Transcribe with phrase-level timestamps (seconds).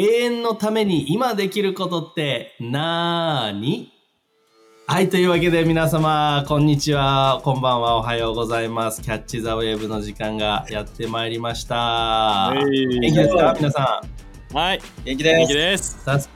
[0.00, 3.92] 永遠のために今できることってなーに？
[4.86, 9.02] はい、というわけで皆様、こんにちは、こんばんは、おはようございます。
[9.02, 12.52] キャッチザウェーブの時間がやってまいりました。
[12.54, 13.56] 元気ですか？
[13.58, 14.00] 皆さ
[14.52, 14.56] ん。
[14.56, 15.36] はい、元気です。
[15.36, 16.04] 元気です。
[16.04, 16.30] たす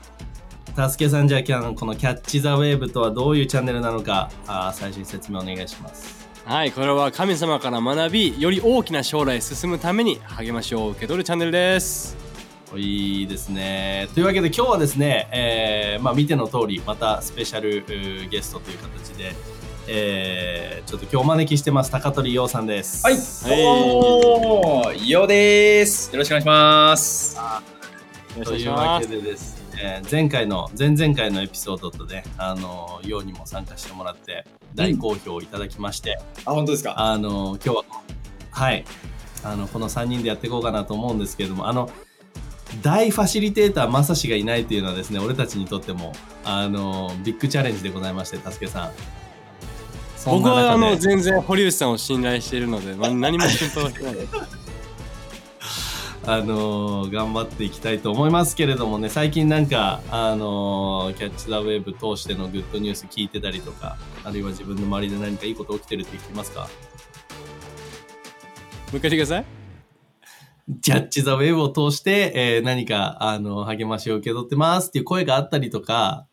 [0.74, 6.28] たすけさん、じゃあ今日このキャッチザウェーブとはどういうチャンネルなのか、あー最初に説明お願いします。
[6.44, 12.31] はい、これは神様から学び、より大きな将来へ進むために励ましを受け取るチャンネルです。
[12.76, 14.08] いいですね。
[14.14, 17.84] というわけで今日はですね、えーまあ、見ての通り、またスペシャル
[18.28, 19.34] ゲストという形で、
[19.88, 23.04] えーちょっと今日お招きしてます、高取洋さんです。
[23.04, 26.12] はい、どうも、ようです。
[26.12, 27.36] よろしくお願いします。
[27.36, 27.42] よ
[28.38, 29.08] ろしくおと願いしいうわけます。
[29.08, 34.44] でですね、前回の、前々回のエピソードとね、あの、ようにも参加してもらって、
[34.74, 36.94] 大好評いただきまして、あ、本当ですか？
[36.98, 37.84] あの、今日は、
[38.50, 38.84] はい、
[39.44, 41.90] あの、この3人でやっていこうかなと思うんですけれども、あの、
[42.80, 46.12] 大ファシリテーターまさしがいないというのはですね、俺たちにとっても、
[46.44, 48.90] あの、ビッグチャレンジでございまして、たすけさん。
[50.24, 54.28] 僕はあの全然堀内さんを信頼しているので、まあ、何も心配はしてないです。
[56.24, 66.60] あのー頑張っていきたいと思いますけれどもね、最近なんか、あのーキャッチ・ザ・ウェーブ通してのグッドニュース聞いてたりとか、あるいは自分の周りで何かいいこと起きてるって聞きますか？
[66.60, 66.70] もう
[68.98, 69.44] 一回言ってください。
[70.82, 76.26] キャッチ・ザ・ウェーブを通して、えー何か、あの励ましを受け取ってますっていう声があったりとか、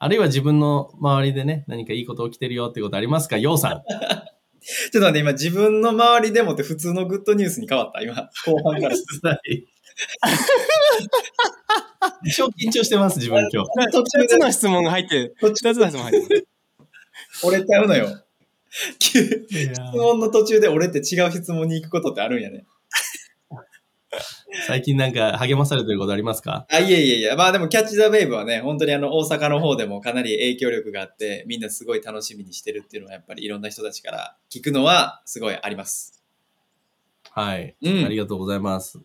[0.00, 3.38] あるいは自分の周りでね、何かいいこと起きてるよってことありますか？
[3.38, 3.82] ようさん。
[4.60, 8.02] ちょっと待って、今自分の周りでもって普通のグッドニュースに変わった？
[8.02, 8.14] 今、
[8.46, 8.96] 後半から。
[9.30, 9.64] はい。
[12.36, 13.92] 超緊張してます、自分今日。
[13.92, 15.36] 途中で2つの質問が入ってる。
[15.40, 16.48] 途中2つの質問入ってる。
[17.44, 18.08] 折れちゃうのよ。
[18.70, 22.66] 質問の途中で折れて違う質問に行くことってあるんやね。
[24.66, 26.66] 最近なんか励まされてることありますか？
[26.70, 27.36] あ、いえいえいえ。
[27.36, 36.22] まあでも、キャッチ・ザ・ウェーブはね、本当にあの、大阪の方でもかなり影響力があって、みんなすごい楽しみにしてるっていうのは、やっぱりいろんな人たちから聞くのは、すごいあります。
[37.30, 39.00] はい、うんありがとうございます。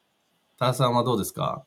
[0.58, 1.66] ターさんはどうですか？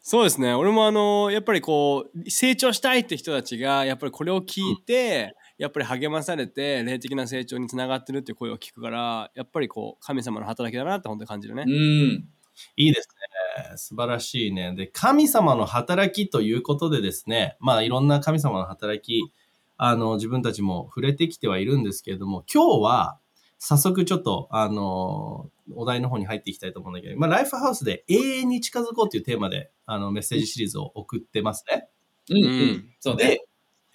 [0.00, 11.70] そうですね俺もあのやっぱりこう成長したいって人たちがやっぱりこれを聞いて、やっぱり励まされて霊的な成長につながってるっていう声を聞くからやっぱりこう神様の働きだなって本当に感じるねう。
[11.70, 12.28] ん。
[12.76, 13.08] いいです
[13.70, 13.76] ね。
[13.76, 14.74] 素晴らしいね。
[14.74, 19.32] で、神様の働きということでですね、まあいろんな神様の働き、
[19.76, 23.18] あの、自分たちも触れてきてはいるんですけれども、今日は
[23.58, 31.88] 早速ちょっと、あの、お題の方に入っていきたいと思うんだけど、まあライフハウスで永遠に近づこうというテーマで、あの、メッセージシリーズを送ってますね。
[32.30, 32.36] うん。
[32.36, 32.94] ううんん。
[33.00, 33.40] そうね。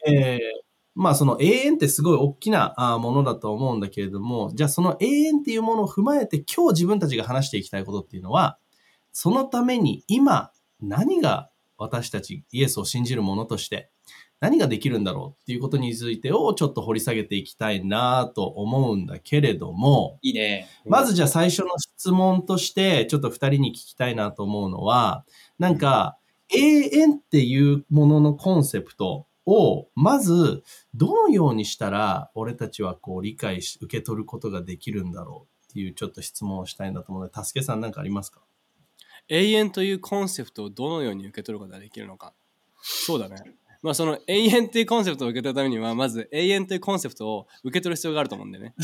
[0.05, 0.68] で、えー
[0.99, 8.59] まあその永遠ってすごい大きなものだと思うんだけれども、じゃあその永遠っていうものを踏まえて今日自分たちが話していきたいことっていうのは、
[9.13, 10.51] そのために今
[10.81, 13.89] 何が私たちイエスを信じる者として
[14.41, 20.67] 何ができるんだろうっていうことについてをちょっと掘り下げていきたいなと思うんだけれども、いいね。
[20.85, 25.25] まずじゃあ最初の質問として、ちょっと二人に聞きたいなと思うのは、
[25.59, 26.17] なんか、
[26.49, 38.41] 永遠っていうもののコンセプトを、まず、どのようにしたら、俺たちはこう理解し、受け取ることができるんだろうっていうちょっと質問をしたいんだと思うので、たすけさんなんかありますか？
[39.27, 42.33] 永遠というコンセプトをどのように受け取ることができるのか。
[42.81, 43.35] そうだね。
[43.81, 48.73] まあその永遠というコンセプトを受け取るためにはまず永遠というコンセプトを受け取る必要があると思うんだよね。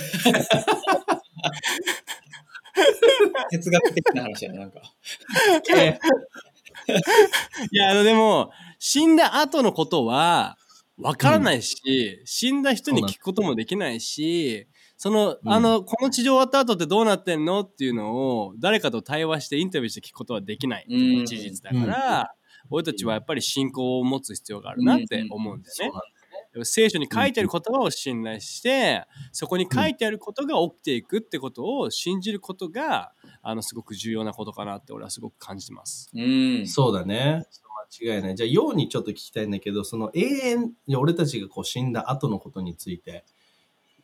[3.51, 4.79] 哲学的な話やね、なんか。
[7.71, 8.51] いやあのでも
[8.87, 10.59] 死んだ後のことは
[10.99, 17.61] わからないし、死んだ人に聞くこともできないしその、うんあのこの地上終わった後ってどうなってんの？
[17.61, 22.35] っていうのを誰かと対話してインタビューして聞くことはできないっていう事実だから、
[22.69, 25.93] 俺たちはやっぱり信仰を持つ必要があるなって思うんだよ
[26.53, 26.63] ね。
[26.63, 29.03] 聖書に書いてある言葉を信頼して、
[29.33, 36.09] そこに書いてあることが起きていくってことを信じることがあのすごく重要なことかなって俺はすごく感じてます。
[36.15, 36.21] う
[36.61, 36.67] ん。
[36.67, 37.43] そうだね。
[38.01, 38.35] 間違いない。
[38.35, 43.23] じゃあ、ようにちょっと聞きたいんだけど、その永遠、俺たちがこう死んだ後のことについて、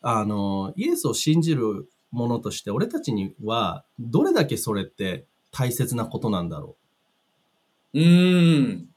[0.01, 6.75] あの、イエスを信じるものとして、俺たちには、どれだけそれって大切なことなんだろ
[7.93, 8.89] うーん。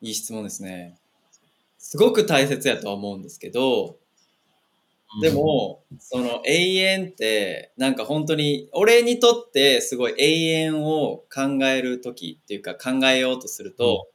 [0.00, 0.98] いい質問ですね。
[1.78, 3.98] すごく大切やとは思うんですけど、
[5.18, 5.20] う。
[5.20, 14.08] でも、その永遠って、なんか本当に、俺にとってすごい永遠を考えるときっていうか考えようとすると、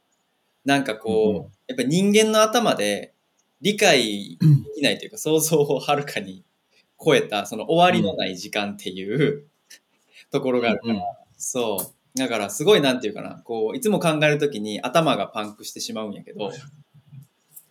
[0.68, 3.12] なんかこう、うんやっぱ人間の頭で
[3.60, 6.42] 理解できないというか、 想像をはるかに
[6.98, 9.44] 超えた、その終わりのない時間っていう
[10.30, 11.00] ところがあるから、うん
[11.36, 12.18] そう。
[12.18, 16.50] だからすごいなんていうかな、こう、いつも考えるときに頭がパンクしてしまうんやけど、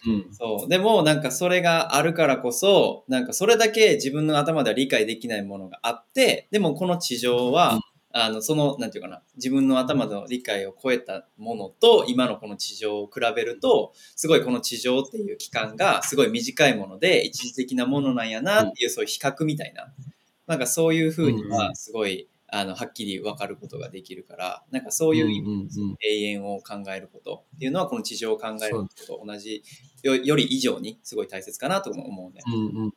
[0.05, 0.27] うん。
[0.31, 0.69] そう。
[0.69, 7.81] でも、なんかそれがあるからこそ、なんかそれだけ自分の頭では理解できないものがあって、でもこの地上は、うん
[8.19, 19.93] あの、その、なんていうかな、自分の頭の理解を超えたものと、今のこの地上を比べると、すごいこの地上っていう期間がすごい短いもので、一時的なものなんやなっていう、そういう比較みたいな。
[20.47, 29.63] なんかそういうふうには、すごい、あの、はっきり分かることができるから、なんかそういう意味うんうんうん永遠を考えることっていうのはこの地上を考えることと同じ
[30.03, 32.41] よより以上にすごい大切かなと思うね。
[32.47, 32.93] うんうん。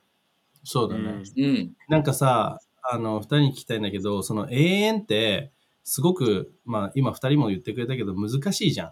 [0.62, 1.22] そうだね。
[1.36, 1.76] うんうん。
[1.88, 5.52] なんかさ、あの、二人に聞きたいんだけど、その永遠って、
[5.84, 8.90] すごく、まあ今二人も言ってくれたけど難しいじゃん。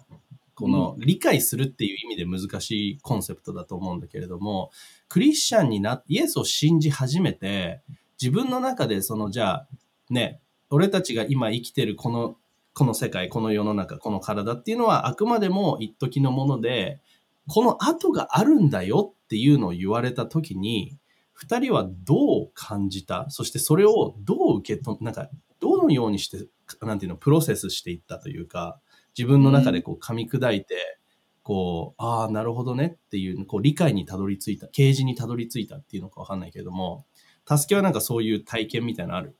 [0.54, 4.72] この理解するっていう意味で難しいコンセプトだと思うんだけれども、
[5.08, 7.80] クリスチャンにな、イエスを信じ始めて、
[8.20, 9.68] 自分の中でその、じゃあ、
[10.10, 12.36] ね、俺たちが今生きてるこの、
[12.74, 17.00] この世界、この世の中、この体っていうのはあくまでも一時のもので、
[17.46, 20.97] この後があるんだよっていうのを言われた時に、
[21.40, 23.26] 二人はどう感じた？
[23.30, 25.30] そしてそれをどう受けと、なんか、
[25.60, 26.48] どのようにして、
[26.82, 28.80] なんていうの、プロセスしていったというか、
[29.16, 30.98] 自分の中でこう噛み砕いて、
[31.44, 37.06] こう、ああ、なるほどねっていう、こう理解にたどり着いた、啓示にたどり着いたっていうのかわかんないけれども、
[37.46, 39.37] 助けはなんかそういう体験みたいなのある？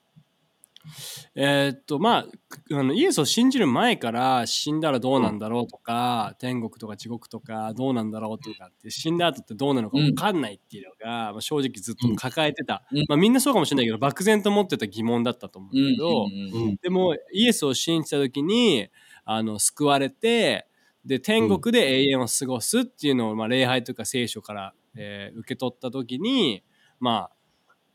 [1.35, 2.27] えーっとまあ
[2.73, 16.77] あのイエスを信じる前から死んだらどうなんだろうとか、天国とか地獄とかどうなんだろうとかって死んだ後ってどうなのか分かんないっていうのが、まあ、正直ずっと抱えてた、うんまあ、みんなそうかもしれないけど漠然と持ってた疑問だったと思うけど、うんうん。
[16.83, 18.89] でもイエスを信じた時に
[19.25, 20.67] あの救われて
[21.05, 26.65] で天国で永遠を過ごすっていうのを、まあ、礼拝とか聖書から、えー受け取った時に
[26.99, 27.38] まあ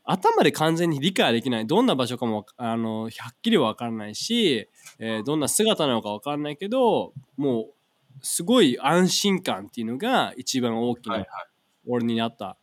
[0.04, 1.66] 頭で完全に理解はできない。
[1.66, 3.10] どんな場所かもあのはっ
[3.42, 4.68] きりは分からないし、
[4.98, 7.74] えーどんな姿なのか分からないけどもう
[8.20, 11.28] すごい安心感っていうのが一番大きなはいはい。
[11.86, 12.56] 俺になった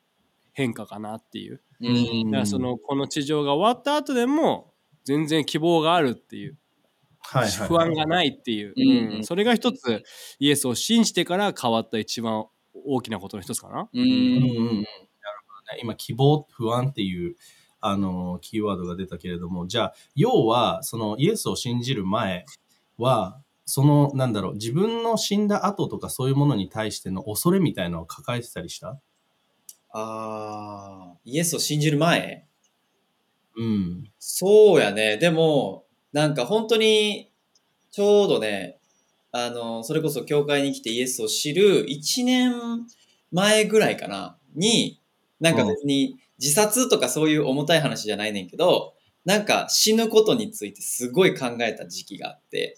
[0.53, 1.61] 変化かなっていう。
[1.81, 1.89] う
[2.27, 2.31] ん。
[2.31, 4.73] だからそのこの地上が終わった後でも
[5.03, 6.57] 全然希望があるっていう。
[7.23, 7.67] はいはいはい。
[7.67, 9.15] 不安がないっていう、うんうん。
[9.17, 9.23] うん。
[9.23, 10.03] それが一つ
[10.39, 13.81] イエスを信じてから変わった一番大きなことの一つかな。
[13.81, 14.85] ううんんうんうん。
[15.79, 17.35] 今、希望、不安っていう、
[17.79, 22.45] あの、キーワードが出たけれども、じゃあ、要は、そのイエスを信じる前
[22.97, 28.99] は、その、なんだろう、自分の死んだ後とかそういうものに対しての恐れみたいのを抱えてたりした？
[29.93, 32.45] ああ、イエスを信じる前？
[33.57, 34.09] うん。
[34.19, 35.17] そうやね。
[35.17, 37.31] でも、なんか本当に、
[37.91, 38.79] ちょうどね、
[39.31, 42.53] あの、それこそ教会に来てイエスを知る1年
[43.31, 45.00] 前ぐらいかな、に、
[45.41, 48.93] なんか別に自殺とかそういう重たい話じゃないねんけど、
[49.25, 52.77] なんか死ぬことについてすごい考えた時期があって、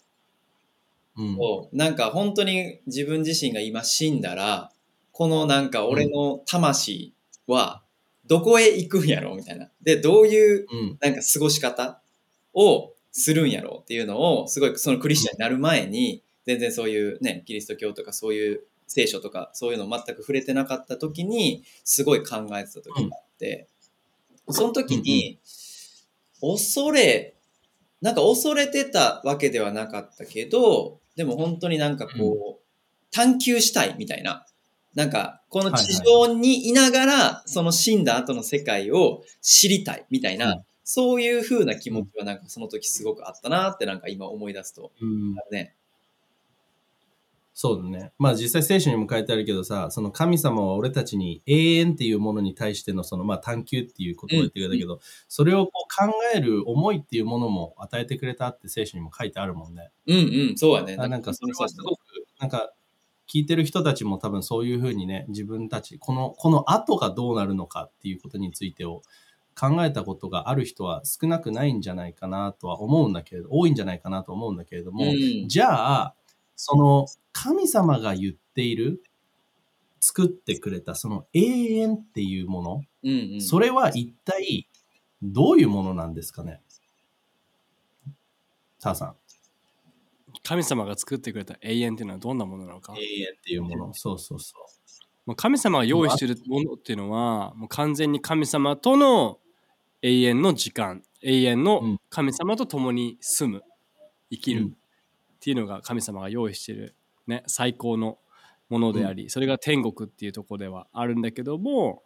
[1.16, 1.38] うん。
[1.72, 4.72] なんか本当に自分自身が今死んだら、
[5.12, 7.14] このなんか俺の魂
[7.46, 7.84] は
[8.26, 9.70] どこへ行くんやろみたいな。
[9.84, 10.98] で、どういううん。
[11.02, 12.02] なんか過ごし方
[12.54, 23.68] をするんやろうっていうのを、すごいそのクリスチャンになる前に、全然そういうね、キリスト教とかそういう聖書とかそういうの全く触れてなかった時に、すごい考えてた時があって、
[24.50, 25.40] その時に、
[26.42, 27.36] 恐れ、
[28.02, 32.64] なんか恐れてたわけではなかったけど、でも本当になんかこう、
[33.12, 34.46] 探求したいみたいな。
[34.96, 44.92] なんか、この地上にいながら、その死んだ後の世界を知りたいみたいな、うんそういう風な気持ちはなんかその時すごくあったなってなんか今思い出すと
[45.52, 45.76] ね。
[47.56, 48.12] そうだね。
[48.18, 59.92] まあ実際聖書にも書いてあるけどさ、その神様は俺たちに永遠っていうものに対してのそのまあ探求っていうことを言ってくれたけど、それをこう考える思いっていうものも与えてくれたって聖書にも書いてあるもんね。
[60.08, 60.96] うんうん、そうやね。
[60.98, 62.00] あなんかそれはすごく、
[62.40, 62.74] なんか
[63.32, 69.02] 聞いてる人たちも多分そういうふうにね、自分たち、この、この後がどうなるのかっていうことについてを
[69.60, 76.16] 考えたことがある人は少なくないんじゃないかなとは思うんだけれど、多いんじゃないかなと思うんだけれども、うんじゃあ、
[76.56, 79.02] その神様が言っている、
[80.00, 81.42] 作ってくれたその永
[81.76, 84.68] 遠っていうもの、うんうん、それは一体
[85.22, 86.62] どういうものなんですかね？
[88.82, 89.16] ターさん。
[90.44, 92.94] 神様が作ってくれた永遠っていうのはどんなものなのか？
[92.98, 93.94] 永遠っていうもの。
[93.94, 94.64] そうそうそう。
[95.26, 99.40] もう神様が用意しているものっていうのはもう完全に神様との
[100.02, 103.64] 永遠の時間永遠うのん神様と共に住む
[104.30, 104.78] 生きるうん
[105.44, 106.96] っていうのが神様が用意している、
[107.28, 108.18] ね、最高の
[108.70, 112.02] ものであり、それが天国っていうところではあるんだけども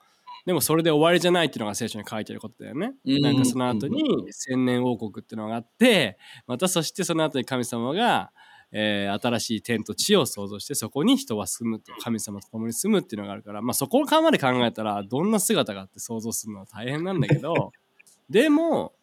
[0.48, 2.94] でもそれで終わりじゃないっていうのが聖書に書いてることだよね。
[3.06, 3.22] うん。
[3.22, 4.02] なんかその後に
[4.32, 6.18] 千年王国っていうのがあって
[6.48, 8.32] またそしてその後に神様が、
[8.72, 17.72] えー新しい天と地を創造してそこに人は住むと神様と共に住むっていうのがあるから、まあ、そこを考えて考えたらどんな姿があって想像するのは大変なんだけど
[18.30, 18.94] でも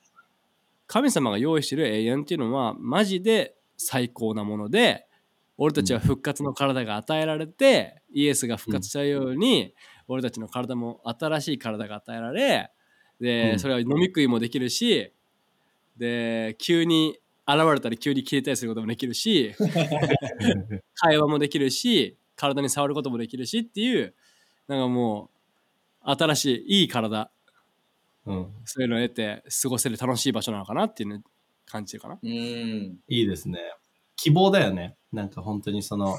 [0.87, 5.07] 神様が用意してる永遠っていうのはマジで最高なもので
[5.57, 9.75] 俺たちは復活の体が与えられてイエスが復活したように、
[10.09, 12.71] 俺たちの体も新しい体が与えられ
[13.21, 13.59] で、うん。
[13.59, 15.13] それは飲み食いもできるし
[15.97, 19.55] で急に現れたり急に消えたりすることもできるし
[20.95, 24.15] 会話もできるし体に触ることもできるしっていう
[24.67, 25.31] なんかも
[26.05, 27.31] う新しいいい体。
[28.27, 28.53] うん。
[28.65, 31.23] そういうのを得て過ごせる楽しい場所なのかなっていうの
[31.67, 32.19] 感じるかな。
[32.23, 32.31] うん。
[32.31, 33.59] いいですね。
[34.17, 34.97] 希望だよね。
[35.13, 36.17] なんか本当にその、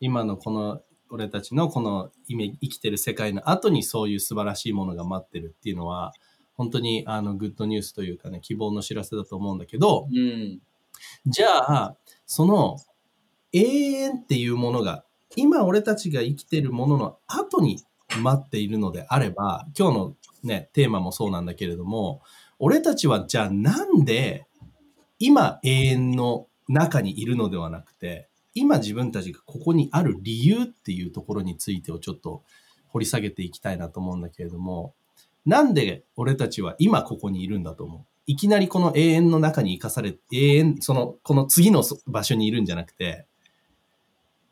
[0.00, 6.12] 今のこの、俺たちのこの今生きてる世界の後にそういう素晴らしいものが待ってるっていうのは、
[6.54, 10.60] 本当にあのグッドニュースというかね、希望の知らせだと思うんだけど、うん。
[11.26, 12.76] じゃあ、その
[13.52, 15.04] 永遠っていうものが、
[15.36, 17.82] 今俺たちが生きてるものの後に
[18.20, 22.22] 待っているのであれば、今日のね、テーマもそうなんだけれども、
[22.58, 24.46] 俺たちはじゃあなんで
[25.20, 32.42] 今永遠の中にいるのではなくて、今自分たちがここにある理由っていうところについてをちょっと
[32.88, 34.94] 掘り下げていきたいなと思うんだけれども、
[35.46, 38.04] なんで俺たちは今ここにいるんだと思う？
[38.26, 43.26] いきなりこの永遠の中に生かされ、永遠、その、この次の場所にいるんじゃなくて、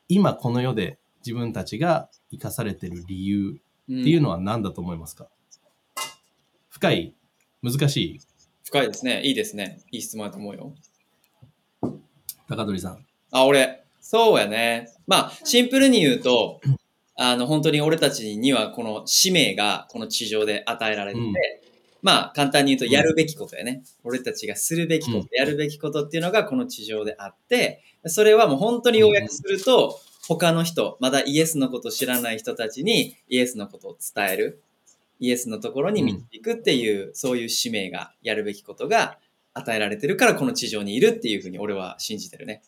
[0.08, 5.28] 今この世で自分たちが生かされてる理由うんっていうのは何だと思いますか、
[6.68, 7.14] 深い
[7.62, 8.20] 難しい
[8.68, 9.22] 深いですね。
[9.22, 9.80] いいですね。
[9.90, 10.74] いい質問だと思うよ。
[12.50, 13.04] 高取さん。
[13.30, 14.90] あ、俺、そうやね。
[15.06, 16.60] まあ、シンプルに言うと、
[17.16, 21.32] あの、本当に俺たちにはこの使命がこの地上で与えられてて、うん
[22.02, 23.82] まあ、簡単に言うとやるべきことやね。
[24.04, 29.98] 俺たちがするべきこと、うんやるべきことっていうのがこの地上であって、それはもう本当に要約すると、
[30.28, 34.62] 他の人、まだイエスのことを知らない人たちにイエスのことを伝える。
[35.20, 39.18] イエスのところに導くっていう、そういう使命が、やるべきことが
[39.54, 42.62] 与えられてるからこの地上にいるっていうふうに俺は信じてるね。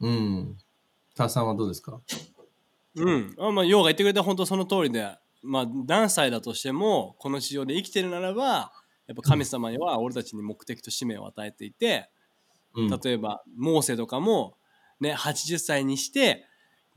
[0.00, 0.58] うん。
[1.14, 2.00] ターさんはどうですか？
[2.94, 3.34] うん。
[3.38, 8.72] あまあ、ヨウが言ってくれた本当その通りで、まあ、何歳だとしても、この地上で生きてるならば、
[9.06, 12.10] やっぱ神様には俺たちに目的と使命を与えていて、
[12.74, 12.88] うん。
[12.90, 14.56] 例えば、モーセとかも、
[15.00, 16.44] ね、80歳にして、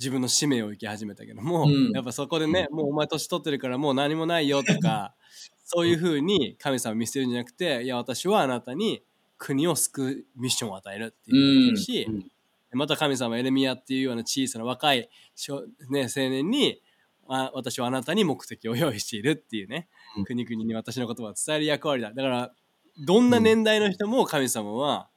[0.02, 1.92] 自分の使命を生き始めたけども、うん。
[1.92, 5.14] やっぱそこでね、もうお前年取ってるからもう何もないよとか、
[5.64, 9.04] そういうふうに神様を見せるんじゃなくて、いや、私はあなたに
[9.38, 12.32] 国を救うミッションを与えるっていうし、うん。
[12.74, 16.82] また神様エレミアっていうような小さな若い少、ね、青年に
[17.28, 20.26] あ私はあなたに目的を用意しているっていうね、うん。
[20.26, 22.12] 国々に私の言葉を伝える役割だ。
[22.12, 22.54] だから
[22.98, 25.10] どんな年代の人も神様は、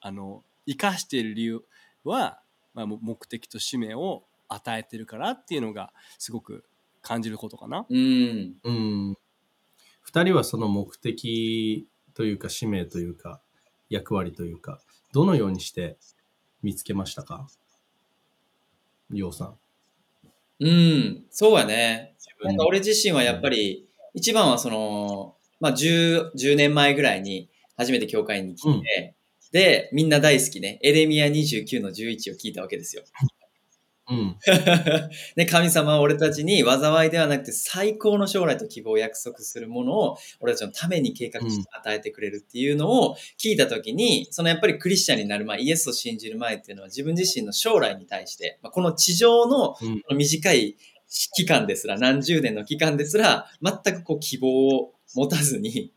[0.00, 1.64] あの生かしている理由
[2.04, 2.41] は、
[2.74, 6.64] まあ、も目的と使命を与えてるからっていうのがすごく
[7.02, 7.86] 感じることかな。
[7.88, 8.54] うん。
[8.62, 9.16] うん。
[10.02, 13.40] 二人はその目的というか使命というか
[13.88, 14.80] 役割というか、
[15.12, 15.98] どのようにして
[16.62, 17.46] 見つけましたか？
[19.10, 19.58] ようさん。
[20.60, 21.24] うん。
[21.30, 22.14] そうやね。
[22.18, 28.82] 自分のなんか俺自身はやっぱり、一番はその、まあ10、10年前ぐらいに初めて教会に来て、うん
[29.52, 33.02] で、みんな大好きね、エレミア29の11を聞いたわけですよ。
[34.10, 34.36] うん。
[35.36, 49.76] で、 神様は俺たちに災いではなくて最高の将来と希望を約束するものを俺たちのために計画して与えてくれるっていうのを聞いたときに、そのやっぱりクリスチャンになる前、イエスを信じる前っていうのは自分自身の将来に対して、まあ、この地上の
[50.14, 50.76] 短い
[51.34, 55.92] 期間ですら、何十年の期間ですら、全くこう希望を持たずに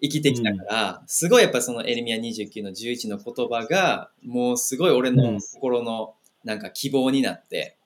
[0.00, 6.14] 生きてきたから、すごいやっぱそのエレミア29の11の言葉が、もうすごい俺の心の
[6.44, 7.76] なんか希望になって、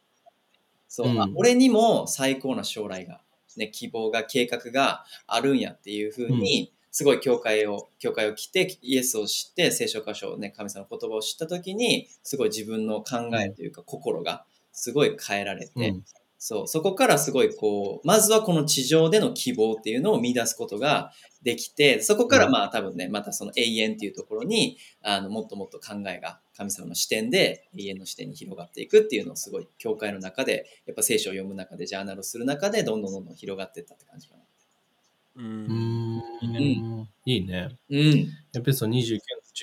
[0.89, 1.21] そう、うん。
[1.21, 3.21] あ俺にも最高な将来が、
[3.57, 16.05] ね、希望が、計画があるんやっていうふうに、すごい教会を、教会を来て、イエスを知って、聖書箇所をね、神様の言葉を知ったときに、すごい自分の考えというか、心がすごい変えられて、うん
[16.49, 21.11] そう、そこからすごいこう、まずはこの地上での希望っていうのを見出すことが
[21.43, 34.43] できて、そこからまあ多分ね、またその永遠っていうところに、あの、もっともっと考えが神様の視点で永遠の視点に広がっていくっていうのをすごい、教会の中で、やっぱ聖書を読む中で、ジャーナルをする中で、どんどんどんどん広がっていったって感じかな。
[35.39, 37.09] ううんん。
[37.25, 37.77] いいね。
[37.91, 37.99] うん。
[37.99, 39.19] エペソ29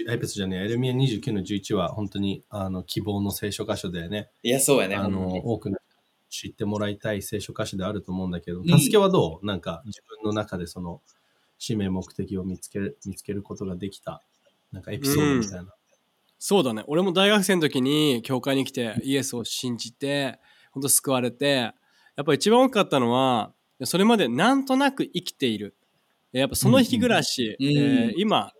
[0.05, 4.95] の、エペソじゃねえ、エレミア29の11は本当にあの希望の聖書箇所でね、いや、そうやね。
[4.95, 5.77] あの、本多くの
[6.33, 9.45] 知ってもらいたい聖書歌詞であると思うんだけど、ん助けはどう？
[9.45, 10.99] なんか自分の中でその
[11.59, 14.23] 使命目的を見つける、見つけることができた、
[14.71, 15.71] なんかエピソードみたいな。
[16.39, 16.83] そうだね。
[16.87, 20.39] 俺も大学生の時に教会に来てイエスを信じて、
[20.71, 21.73] 本当救われて、や
[22.21, 25.75] っぱり一番大きかったのは、それまでなんとなく生きている。
[26.31, 28.51] やっぱその日暮らし、うんえー今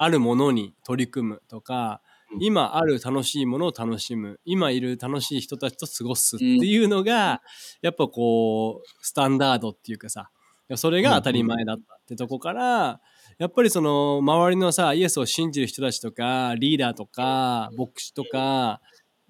[0.00, 2.07] あるものに取り組むとか、うん
[2.40, 7.42] 今ある楽しいものを楽しむ、今いる楽しい人たちと過ごすっていうのが、
[7.82, 10.30] やっぱこう、スタンダードっていうかさ、
[10.76, 13.00] それが当たり前だったってとこから、
[13.38, 18.80] やっぱりその周りのさ、イエスを信じる人たちとか、リーダーとか、牧師とか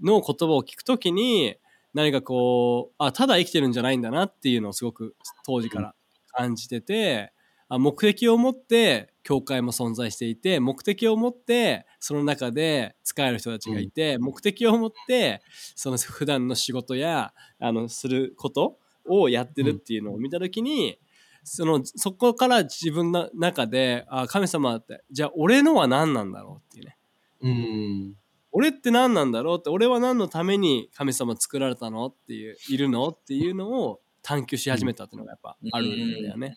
[0.03, 1.57] の言葉を聞くときに、
[1.95, 5.15] 何かこう、あ、ただ生きてるんじゃないんだなっていうのをすごく
[5.47, 5.95] 当時から
[6.33, 7.38] 感じてて、あ
[7.71, 15.43] 目的を持って教会も存在していて、目的を持ってその中で使える人たちがいて、目的を持って
[15.75, 20.99] その普段の仕事や、あの、することをやってるっていうのを見たときに、
[21.45, 26.97] その、そこから自分の中で、あ、神様って、じゃあ俺のは何なんだろうっていうね。
[27.41, 28.15] うん。
[28.51, 36.55] 俺って何なんだろうって俺は何のために神様作られたのっていういるのっていうのを探求し始めたっていうのがやっぱあるんだよね。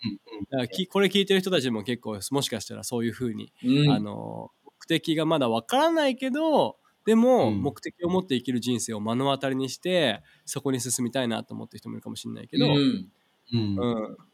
[0.52, 3.90] だからきこれ聞いてる人たちも結構もしかしたらそういうふうに、うん。
[3.90, 6.76] あの目的がまだわからないけど
[7.06, 7.62] でもうん。
[7.62, 13.10] 目的を持って生きる人生を目の当たりにしてそこに進みたいなと思ってる人もいるかもしれないけど、うん。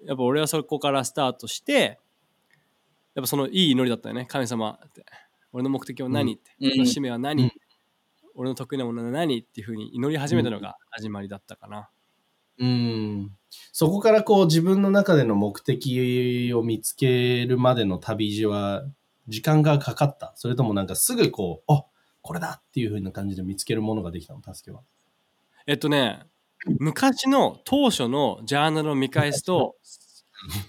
[0.03, 1.99] やっぱ俺はそこからスタートして
[3.13, 4.25] やっぱそのいい祈りだったよね。
[4.25, 5.05] 神様って。
[5.53, 6.67] 俺の目的は何って、うん。
[6.69, 7.51] 俺の使命は何、うん。
[8.33, 11.89] 俺の得意なものは何っていうふうに祈り始めたのが始まりだったかな。
[12.59, 13.31] うん。
[13.71, 18.83] そこからこう自分の中での目的を見つけるまでの旅路は
[19.27, 20.33] 時間がかかった。
[20.35, 21.85] それともなんかすぐこう、あ
[22.21, 24.41] これだっていう風な感じで見つけるものができたの？
[24.53, 24.81] 助けは。
[25.67, 26.25] えっとね
[26.79, 29.75] 昔の当初のジャーナルを見返すと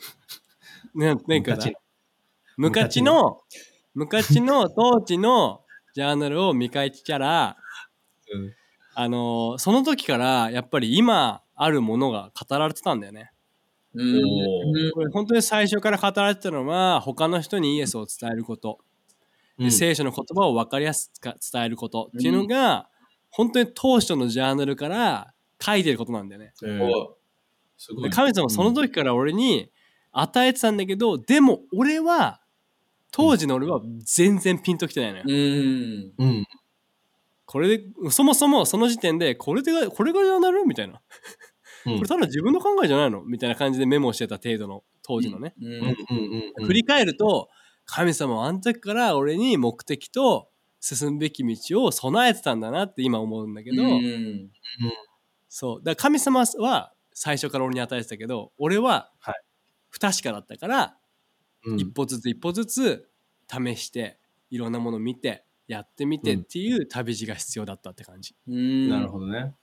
[0.95, 1.57] ねなんか
[2.57, 3.40] 昔の。
[3.95, 5.62] 昔の当時の
[5.95, 7.57] ジャーナルを見返したら
[8.33, 8.54] うん。
[8.95, 13.33] あのーその時からやっぱり今あるものが語られてたんだよね。
[13.94, 18.79] うんこれ本当に最初から語られてたのは他の人にイエスを伝えること、
[19.59, 22.88] でうん聖書の言葉を分かりやすく伝えることっていうのが、
[23.31, 26.53] 本当に当初のジャーナルから書いてることなんだよね。
[26.62, 27.16] えーお
[27.77, 29.71] すごいで神様はその時から俺に
[30.12, 32.40] 与えてたんだけど、でも俺は
[33.11, 35.25] 当時の俺は全然ピンときてないのよ。
[35.27, 36.47] うんうん。
[37.50, 41.00] これでそもそもその時点でこれでこれがジャーナルみたいな。
[41.87, 41.96] うん。
[41.96, 43.24] これただ自分の考えじゃないの？
[43.24, 45.54] みたいな感じでメモしてた程度の当時のね。
[46.66, 47.48] 振り返ると
[47.87, 54.50] 神様はあの時から俺に目的と進むべき道を備えてたんだなって今思うんだけど、うん
[55.48, 55.78] そう。
[55.82, 59.34] だから神様は最初から俺に与えてたけど俺ははい。
[59.88, 60.98] 不確かだったから、
[61.64, 61.80] うん。
[61.80, 63.08] 一歩ずつ一歩ずつ
[63.50, 64.18] 試して
[64.50, 68.35] いろんなものを見てやってみてっていう旅路が必要だったって感じ。
[68.48, 69.54] うんなるほどね。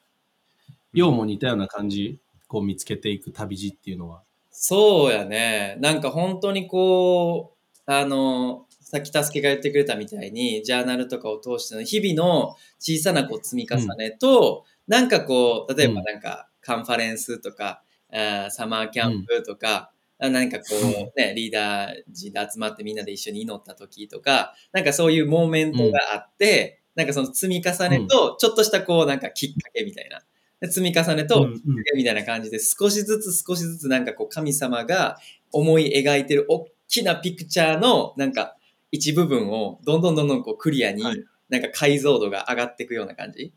[0.94, 4.24] ようも似たような感じ、こう見つけていく旅路っていうのは。
[4.52, 5.78] そうやね。
[5.82, 20.74] なんか本当にこう、あの、さっき助けが言ってくれたみたいに、ジャーナルとかを通しての日々の小さなこう積み重ねと、なんかこう、例えばなんかカンファレンスとか、あーサマーキャンプとか、あなんかこう
[21.20, 30.22] ね、リーダー陣で集まってみんなで一緒に祈った時とか、なんかそういうモーメントがあって、なんかその積み重ねと、ちょっとしたこうなんかきっかけみたいな。
[30.62, 31.62] で積み重ねと、うんうん
[31.96, 35.18] みたいな感じで少しずつ少しずつなんかこう神様が
[35.52, 38.56] 思い描いてる大きなピクチャーのなんか
[38.92, 43.54] 一部分をどんどんどんどんこうクリアにはいなんか解像度が上がっていくような感じ。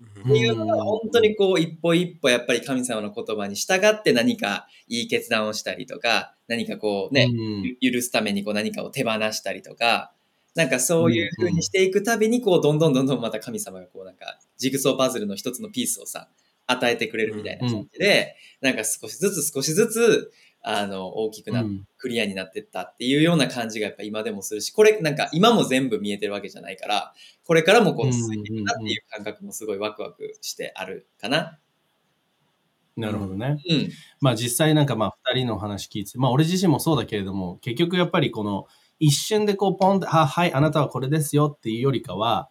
[0.00, 7.92] うんっていうのが本当にこう一歩一歩やっぱり神様の言葉に従って何かいい決断をしたりとか何かこうね、うん。
[7.92, 10.12] 許すためにこう何かを手放したりとか、
[10.54, 16.28] なんかそういう風にしていくたびに、こう、どんどんどんどんまた神様がこうなんか、ジグソーパズルの一つのピースをさ、
[16.66, 20.32] 与えてくれるみたいな感じで、なんか少しずつ少しずつ、
[20.66, 31.58] あの、大きくなっうんクリアになってったっていうような感じがやっぱ今でもするし、これなんか今も全部見えてるわけじゃないから、これからもこう続いていくなっていう感覚もすごいワクワクしてあるかな。
[32.96, 33.56] なるほどね。
[33.68, 33.90] うん。
[34.20, 38.66] まあ実際なんかまあ二人の話聞いて、まあ俺自身もそうだけれども、結局やっぱりこの
[38.98, 42.50] 一瞬でこうポンって、あ、はい、あなたはこれですよっていうよりかは、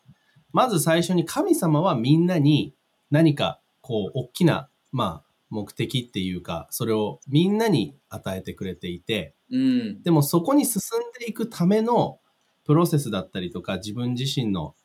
[0.52, 2.74] まず最初に神様はみんなに
[3.12, 10.02] 何かこう大きな、まあ目的っていうか、それをみんなに与えてくれていて、うん。
[10.02, 12.20] でもそこに進んでいくための
[12.66, 14.76] プロセスだったりとか、自分自身の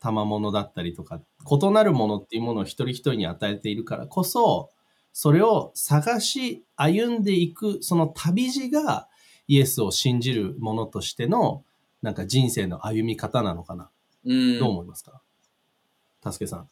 [0.00, 4.70] 賜物だったりとか、異なるものっていうものを一人一人に与えているからこそ、
[5.12, 9.08] それを探し歩んでいく、その旅路が
[9.46, 11.64] イエスを信じるものとしての、
[12.02, 13.90] なんか人生の歩み方なのかな。
[14.24, 14.58] うん。
[14.58, 15.22] どう思いますか？
[16.20, 16.68] たすけさん。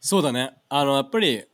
[0.00, 1.44] そうだねあのやっぱり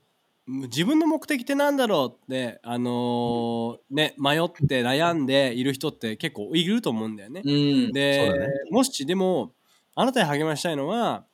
[0.50, 7.42] 自分の目的ってなんだろうってあのーね迷って悩んでいる人って結構いると思うんだよね。
[7.44, 7.92] うん。
[7.92, 9.52] で、ねもしでも
[9.94, 11.24] あなたに励ましたいのは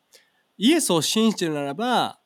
[0.59, 2.19] イエスを信じてるならば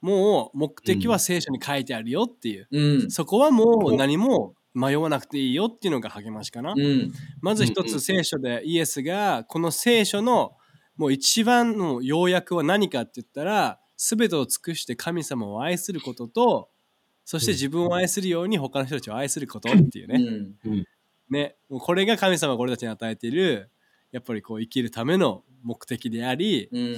[0.00, 3.10] もう目的は聖書に書いてあるよっていう、うん。
[3.10, 6.74] そこはもう何も迷わなくていいよっていうのが励ましかな。
[6.76, 7.12] うん。
[7.40, 10.52] まず一つ聖書でイエスがこの聖書の
[10.96, 16.68] もう一番の要約は何かって言ったら全てを尽くして神様を愛することと
[17.26, 20.18] そして自分を愛するように他の人たちを愛することっていううね,、
[20.78, 20.86] ん。
[21.28, 21.56] ね。
[21.68, 23.68] もうこれが神様が俺たちに与えている
[24.12, 26.96] やっぱりこう生きるための目的であり、うん。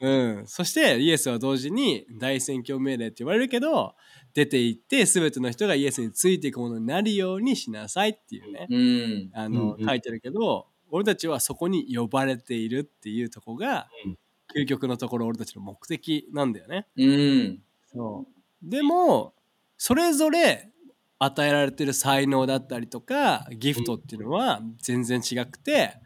[0.00, 3.94] うん、そしてイエスは同時に大宣教命令って言われるけど
[4.34, 9.30] 出て行って全ての人がイエスについていくものになるようにしなさいっていうね、うん。
[9.32, 9.88] あの、うんうん。
[9.88, 14.18] 書いてるけど俺たちはそこに呼ばれているっていうとこが、うん
[14.56, 16.86] 究極のところ俺たちの目的なんだよね。
[16.96, 17.62] うん。
[17.92, 19.34] そうでも
[19.76, 20.70] それぞれ
[21.18, 25.96] 与えられてる才能だったりとかギフトっていうのは全然違くて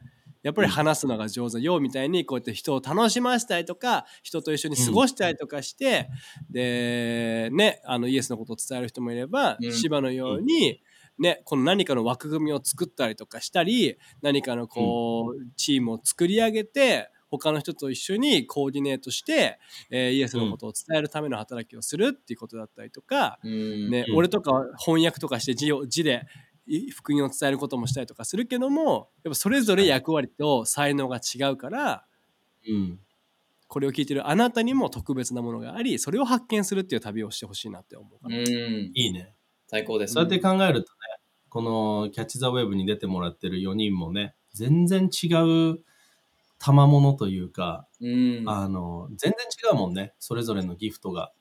[0.43, 6.09] やっぱり話すのが上手ようみたいにこうやって人を楽しませたりとか人と一緒に過ごしたりとかして、
[6.51, 10.81] でねあのイエスのことを伝える人もいれば、うん芝のように、
[11.19, 19.59] ね、この何かの枠組みを作ったりとかしたり何かのこう、チームを作り上げて他の人と一緒にコーディネートして、
[19.91, 23.91] えーイエスのことを伝えるための働きをするっていうことだったりとか、うん。
[23.91, 26.27] ねうん俺とかは翻訳とかして字を字で
[26.67, 32.05] い福音を伝えることもしたりとかするけどもやっぱそれぞれ役割と才能が違うから
[32.69, 33.01] うん。
[33.69, 38.37] これを聞いてるあなたにも特別なものがありそれを発見するっていう旅をしてほしいなって思うかな。
[38.37, 38.45] うん。
[38.45, 39.35] いいね。
[39.69, 40.15] 最高です。
[40.15, 40.99] そうやって考えるとね、
[41.49, 45.27] このキャッチ・ザ・ウェブに出てもらってる4人もね、全然違
[45.73, 45.81] う
[46.59, 48.45] 賜物というか、うん。
[48.47, 50.15] あの、全然違うもんね。
[50.19, 51.33] それぞれのギフトが。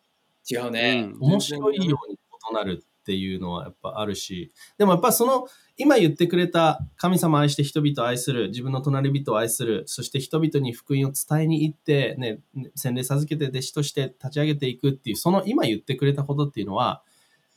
[0.50, 1.10] 違うね。
[1.14, 2.18] うん面白いように
[2.52, 5.48] 異なるっていうのはやっぱあるし、でもやっぱその、
[5.78, 12.40] 今言ってくれた神様を愛して人々を愛する、自分の隣人を愛する、そして人々に福音を伝えに行って、ね、
[12.76, 17.04] 洗礼授けて弟子として立ち上げていくっていう、その今言ってくれたことっていうのは、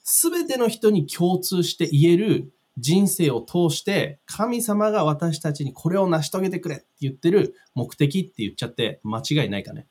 [0.03, 9.87] すべての人に共通して言える人生を通して、神様が私たちにこれを成し遂げてくれって言ってる目的って言っちゃって間違いないかね。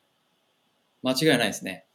[1.04, 1.86] 間違いないですね。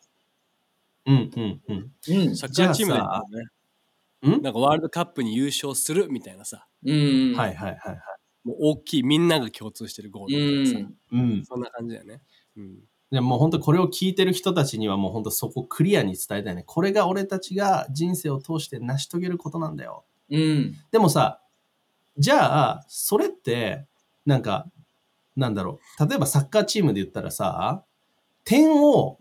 [1.07, 1.93] うんうんうん。
[2.09, 2.37] うん。
[2.37, 7.35] サッカーチームなんかワールドカップに優勝するみたいなさうん。
[7.35, 7.99] はいはいはいはい。
[8.45, 11.21] もう大きいみんなが共通してるゴーうルだからさ、ん。
[11.21, 11.45] うん。
[11.45, 12.21] そんな感じだよね。
[12.57, 12.79] うん
[13.13, 16.65] でもう本当これを聞いてる人たちにはもう本当そこクリアに伝えたいね。
[16.67, 20.07] これが俺たちが人生を通して成し遂げることなんだよ。
[20.33, 20.75] うん。
[20.91, 21.41] でもさ、
[22.19, 23.87] じゃあ、それって、
[24.27, 24.67] なんか、
[25.37, 26.09] なんだろう。
[26.09, 27.85] 例えばサッカーチームで言ったらさ、
[28.45, 29.19] 点を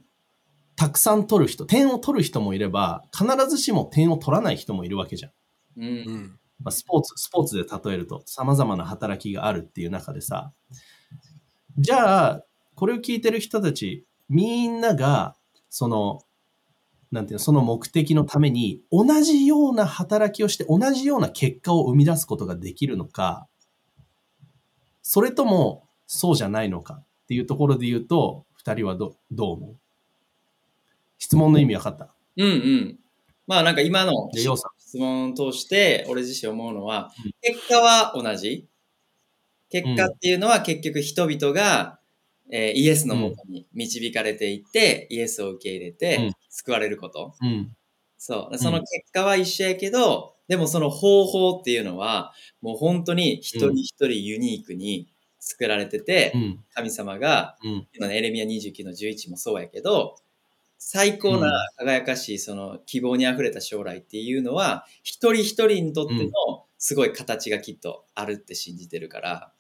[0.75, 5.31] たくさん取る人、点を取る人もいれば、必ずしも点を取らない人もいるわけじゃん。
[5.31, 5.33] う。
[5.77, 10.53] うんんまあ、スポーツ、スポーツで例えると様々な働きがあるっていう中でさ、
[11.77, 12.45] じゃあ、
[12.75, 15.35] これを聞いてる人たち、みんなが、
[15.69, 16.21] その、
[17.11, 23.47] なんていうの、その目的のために、同じような働きをして、同じような結果を生み出すことができるのか、
[25.01, 29.75] それとも、そうじゃないのかっていうところで言うと、二人はどどう思う？
[31.17, 32.13] 質問の意味分かった？
[32.35, 32.99] うんうん。
[33.47, 34.29] まあなんか今の。
[34.33, 38.67] 質問を通して俺自身思うのはうん、結果は同じ？
[39.69, 42.00] 結果っていうのは結局人々が、
[42.51, 47.33] えーイエスのもとに導かれていって、イエスを受け入れうてん救われること。
[47.41, 47.75] うん。
[48.17, 48.57] そう。
[48.57, 55.07] その結果は一緒やけど、でもその方法っていうのは、もう本当に一人一人ユニークに
[55.39, 56.59] 作られてて、うん。
[56.75, 58.11] 神様が、うん。
[58.11, 60.15] エレミア29の11もそうやけど、
[60.83, 66.31] 最高な輝かしいその希望にあふれた将来っていうのは、一人一人にとっての
[66.79, 69.53] すごい形がきっとあるって信じてるから、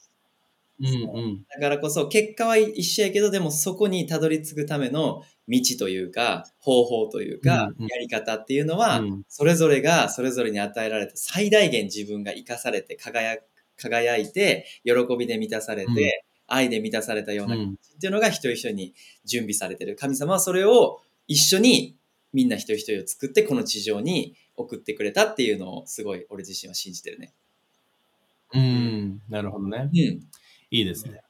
[0.81, 1.19] うん。
[1.19, 1.45] うん。
[1.49, 13.37] だからこそ結果は一緒やけど、でもそこにたどり着くための道というか、方法というかやり方っていうのは、うんそれぞれがそれぞれに与えられた最大限自分が生かされて輝
[13.77, 16.05] 輝いて、喜びで満たされて、うん
[16.53, 19.95] 愛で満たされたようなうんっていうのが一人一人に準備されてる。
[19.95, 21.95] 神様はそれを一緒に
[22.33, 27.33] みんな一人一人を作ってこの地上に送ってくれたっていうのをすごい俺自身は信じてるね。
[28.53, 29.89] うん、なるほどね。
[29.93, 30.21] うん。
[30.71, 31.21] いいですね。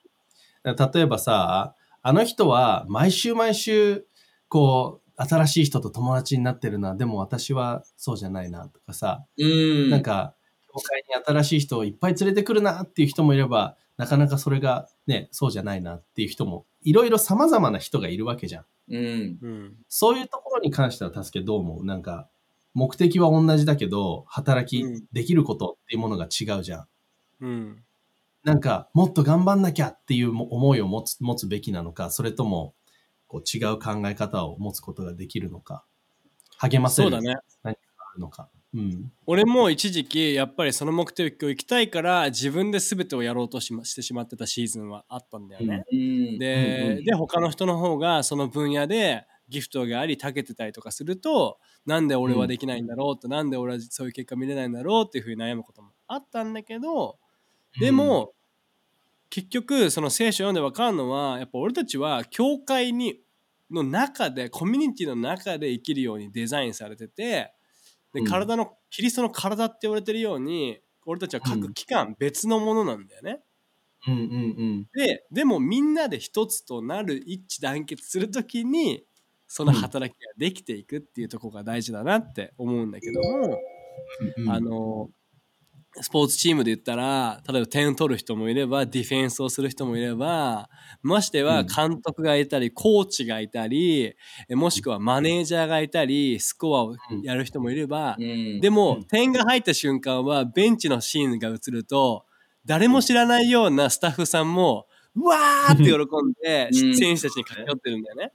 [0.64, 4.06] 例えばさ、あの人は毎週毎週、
[4.48, 9.90] こう、新しい人と友達になってるな、でも私はそうじゃないなとかさ、うん。
[9.90, 10.36] なんか、
[10.74, 18.66] 教会に新しい人をいっぱい連れてくるなっていう人もいれば、なかなかそれがね、そうじゃないなっていう人も、いろいろ様々な人がいるわけじゃん。
[18.90, 19.38] うん。
[19.42, 19.76] うん。
[19.90, 21.86] そういうところに関しては、助けどう思う？
[21.86, 22.28] なんか、
[22.74, 26.88] 目的は同じだけど、働きうん、できることっていうものが違うじゃん。
[27.42, 27.84] うん。
[28.44, 32.74] なんか、もっと頑張んなきゃっていう思いを持つ持つべきなのか、それとも、
[33.28, 35.86] こう違う考え方を持つことができるのか、
[36.58, 37.36] 励ませるそうだね。
[37.64, 38.50] 何かがあるのか。
[38.74, 39.12] うん。
[39.26, 45.84] 俺も一時期やっぱりその目的を行きたいから自分で全てをやろうとし,、ま、してしまってたシーズンはあったんだよね。
[45.92, 46.40] うん。
[46.40, 57.18] で,、うんうんで他の人の方がその分野でギフトがあり長けてたりとかするとなんで俺はできないんだろうって、なんで俺はそういう結果見れないんだろうっていうふうに悩むこともあったんだけど
[57.80, 58.34] でも、
[59.30, 63.22] 結局その聖書を読んで分かるのはやっぱ俺たちは教会に
[63.72, 67.54] の中でコミュニティの中で生きるようにデザインされてて
[68.14, 68.26] でうん。
[68.26, 73.40] 体の、キリストの体って言われてるように俺たちは各機関別のものなんだよね。
[74.08, 74.28] うんうんう
[74.82, 74.88] ん。
[74.94, 79.06] ででもみんなで一つとなる一致団結するときに
[79.48, 83.58] その働きができていくっていうところが大事だなって思うんだけども、
[84.38, 84.50] うん。
[84.50, 85.10] あの
[86.00, 90.70] スポーツチームで言ったら例えば点取る人もいればディフェンスをする人もいれば
[91.04, 91.68] ましてはうん。
[91.68, 94.16] 監督がいたりコーチがいたり
[94.48, 98.62] えもしくはマネージャーがいたりスコアをやる人もいればうん。
[98.62, 99.04] でも、うん。
[99.04, 102.26] 点が入った瞬間はベンチのシーンが映ると
[102.66, 105.98] 誰も知らないようなスタッフさんもうわーって喜ん
[106.42, 106.96] でうん。
[106.96, 108.32] 選手たちに駆け寄ってるんだよね。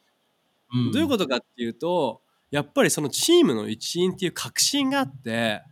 [0.75, 0.93] うん。
[0.93, 5.63] どういうことかっていうとやっぱりそのチームの一員っていう確信があって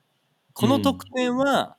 [0.55, 1.77] この得点は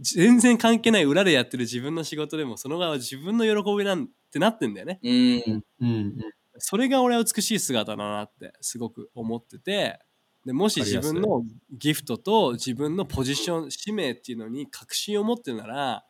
[0.00, 5.00] 全然関係ない裏でやってる自分の仕事でもその側は自分の喜びなんてなってんだよね。
[5.02, 5.64] うん。
[5.80, 6.14] うんうん
[6.58, 9.98] それが俺は美しい姿だなってすごく思ってて
[10.46, 16.04] でもし自分のギフトと自分のポジション使命っていうのに確信を持ってるなら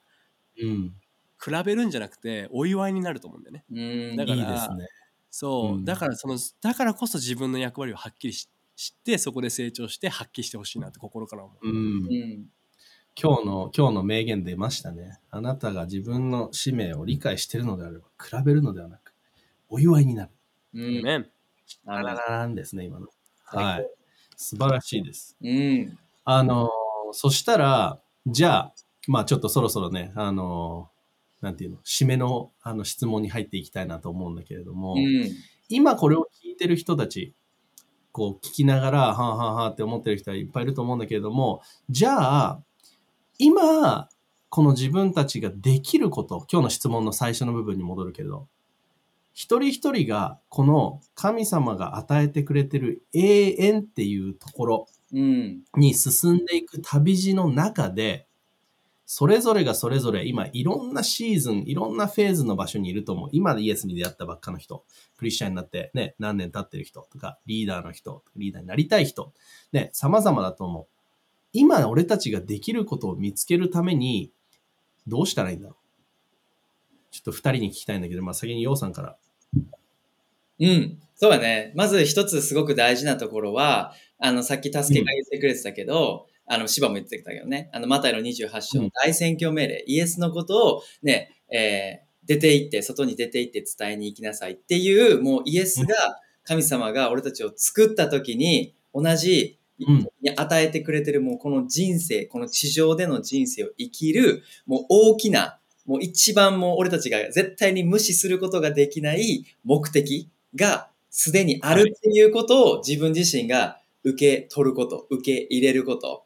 [0.60, 0.94] うん。
[1.42, 3.64] 比べるんじゃなくてお祝いになると思うんだよね。
[3.70, 4.16] うん。
[4.16, 4.86] だからね。
[5.30, 11.68] そう、うんだからそのだからこそ自分の役割をはっきりし知ってそこで成長して発揮してほしいなって心から思う。
[11.68, 11.78] うんう。
[12.08, 12.46] ん。
[13.16, 15.20] 今日の、今日の名言出ましたね。
[15.30, 19.14] あなたが自分の使命を理解しているのであれば、比べるのではなく、
[19.68, 20.30] お祝いになる。
[20.74, 21.02] うん。
[21.02, 21.30] ね。
[21.86, 23.06] あらららんですね、今の。
[23.44, 23.86] はい。
[24.36, 25.36] 素晴らしいです。
[25.40, 25.98] うん。
[26.24, 28.74] あのー、そしたら、じゃあ、
[29.06, 35.30] まあちょっとそろそろね、あのー、なんていうの、締めのあの質問に入っていきたいなと思うんだけれども、うん。
[35.68, 37.34] 今これを聞いてる人たち、
[38.14, 42.62] こう聞きながら、はあはあはあって思ってる人はいっぱいいると思うんだけれども、じゃあ、
[43.38, 44.08] 今、
[44.50, 48.46] この自分たちができること、今日の質問の最初の部分に戻るけど、
[49.32, 55.62] 一人一人がこの神様が与えてくれてる永遠っていうところうん。
[55.76, 58.28] に進んでいく旅路の中で、
[59.06, 63.28] それぞれがそれぞれ今いろんなシーズン、いろんなフェーズの場所にいると思う。
[63.32, 64.84] 今イエスに出会ったばっかの人、
[65.18, 69.32] クリスチャンになってね、何年経ってる人とか、リーダーの人、リーダーになりたい人、
[69.72, 70.86] ね、様々だと思う。
[71.52, 74.32] 今俺たちができることを見つけるために、
[75.06, 75.84] どうしたらいいんだろう
[77.10, 79.16] ちょっと二人に聞きたいんだけど、まあ先にヨウさんから。
[80.60, 80.98] うん。
[81.14, 81.72] そうだね。
[81.76, 95.94] まず一つすごく大事なところは、あの、さっき助けが言ってくれてたけど、あの、芝も言ってたけどね、あの、マタイの28章の大宣教命令、イエスのことをね、えー出て行って、外に出て行って伝えに行きなさいっていう、もうイエスが、
[96.42, 99.58] 神様が俺たちを作った時に、同じ、
[100.36, 116.24] 与えてくれてるもうこの人生、この地上での人生を生きる、もう大きな、もう一番もう俺たちが絶対に無視することができない目的がすでにあるっていうことを自分自身が受け取ること、受け入れること。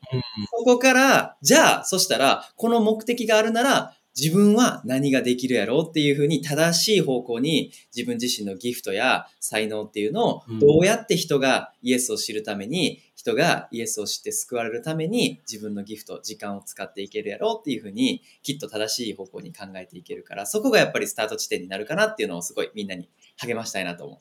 [0.58, 24.20] そこから、じゃあ、そしたら、この目的があるなら、自分は何ができるやろうっていうふうに正しい方向に自分自身のギフトや才能っていうのをうんどうやって人がイエスを知るために、人がイエスを知って救われるために自分のギフト、時間を使っていけるやろうっていうふうにきっと正しい方向に考えていけるから、そこがやっぱりスタート地点になるかなっていうのをすごいみんなに励ましたいなと思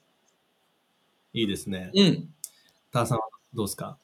[1.33, 1.91] いいですね。
[1.93, 2.01] う。
[2.01, 2.29] うん。
[2.91, 3.97] ターさんはどうですか？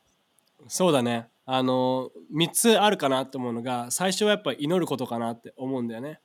[0.67, 1.29] そうだね。
[1.45, 6.19] あの3つあるかなと思うのが最初はやっぱ祈ることかなって思うんだよね。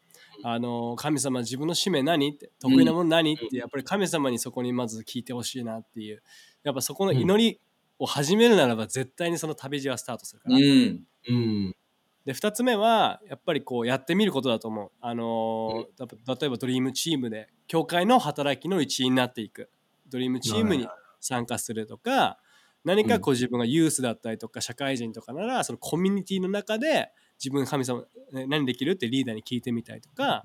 [0.44, 6.22] あの神様自分の使命何って得意なもの何、ってやっぱり神様にそこにまず聞いてほしいなっていう
[6.62, 7.60] やっぱそこの祈り
[7.98, 11.04] を始めるならば絶対にその旅路はスタートするから、うん。
[11.28, 11.76] うん。
[12.24, 14.90] で2つ目はやっぱりこうやってみることだと思う。
[15.00, 19.70] あのーた例えばドリームチームで教会の働きの一員になっていく
[20.08, 20.86] ドリームチームに
[21.20, 22.38] 参加するとか
[22.84, 30.42] 何かこう自分がユースだったりとか社会人とかならそのコミュニティの中で自分神様え何できるってリーダーに聞いてみたりとか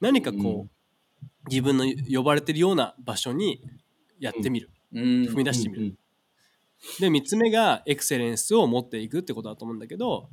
[0.00, 0.70] 何かこう
[1.48, 3.62] 自分の呼ばれてるような場所に
[4.18, 4.70] やってみる。
[4.92, 5.02] うん。
[5.24, 5.96] 踏み出してみる。
[7.00, 10.28] で3つ目がエクセレンスを持っていくってことだと思うんだけど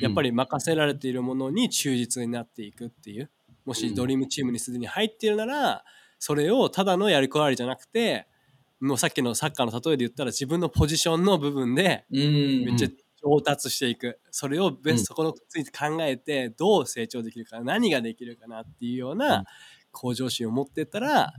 [0.00, 3.30] やっぱり任せられているものに忠実になっていくっていう。
[3.64, 5.84] もしドリームチームにすでに入っているなら
[6.18, 8.26] それをただのやりこわりじゃなくて
[8.82, 12.64] もうさっきのサッカーの例えで言ったら自分のポジションの部分でうん。
[12.64, 12.88] めっちゃ
[13.24, 14.20] 上達していく。
[14.30, 14.98] それをベうん。
[14.98, 19.38] スそこのついて考えてどう成長できるか何ができるかなっていうよううん。
[19.38, 19.44] な
[19.92, 21.32] 向上心を持ってったら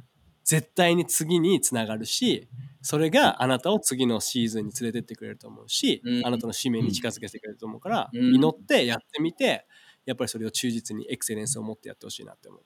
[0.45, 2.49] 絶対に次につながるし
[2.82, 6.25] それがあなたを次のシーズンに連れてってくれると思うし、うん。
[6.27, 8.36] あなたの使命に近づけてくれると思うから、うん。
[8.36, 9.65] 祈ってやってみて
[10.06, 12.63] やっぱりそれを忠実にエクセレンスを持ってやってほしいなって思う。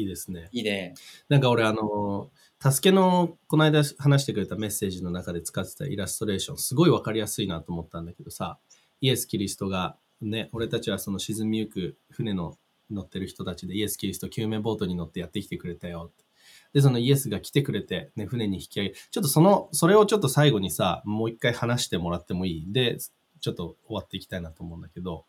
[0.00, 0.48] いいですね。
[0.52, 0.94] いいね。
[1.28, 2.30] なんか俺、あの、
[2.60, 8.58] 助けの、この間話してくれたメッセージの中で使ってたイラストレーション、すごいわかりやすいなと思ったんだけどさ、
[9.00, 12.58] イエス・キリストが、ね、俺たちはその沈みゆく船の
[12.90, 16.24] 乗ってる人たちで、イエス・キリスト救命ボートに乗ってやってきてくれたよって。
[16.72, 22.72] で、そのイエスが来てくれて、ね、船に引き上げ、ちょっとその、それをちょっと最後にさ、もう一回話してもらってもいい？
[22.72, 22.98] で、
[23.40, 25.24] ちょっと終わっていきたいなと思うんだけど、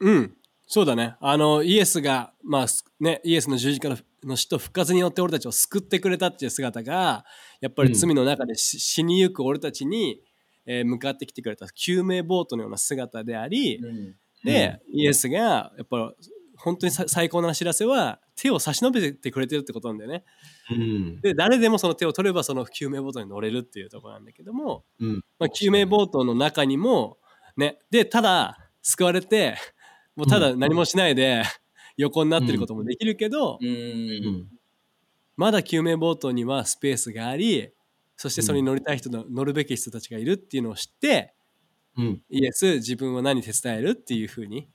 [0.00, 0.34] うん、
[0.66, 1.16] そうだね。
[1.20, 7.24] あの、イエスが、まあ、すね、イエスの十字架の死と復活によって俺たちを救ってくれたっていう姿が、
[7.60, 10.20] やっぱり罪の中でし死にゆく俺たちに、
[10.66, 16.12] えー向かってきてくれた救命ボートのような姿であり、うんで、イエスが、やっぱ
[16.56, 20.24] 本当にさ最高な知らせは、手を差し伸べてくれてるってことなんだよね。
[20.70, 21.20] うん。
[21.20, 25.24] で、誰でもその手を取ればその救命ボートに乗れるっていうところなんだけども、うん。
[25.38, 27.18] まあ、救命ボートの中にも、
[27.56, 29.56] ね、で、ただ、救われて、
[30.16, 31.42] もうただ何もしないで、
[31.96, 33.58] 横になってることもできるけど。
[35.36, 37.70] まだ救命ボートにはスペースがあり、
[38.16, 41.34] そしてそれに乗りたい人の、乗るべき人たちがいるっていうのを知って、
[41.96, 42.22] うん。
[42.28, 44.68] イエス、自分は何手伝えるっていうふうに、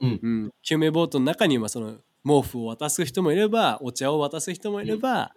[0.00, 0.20] うん。
[0.22, 5.32] うん、救命ボートの中にはその毛布を渡す人もいれば、お茶を渡す人もいれば、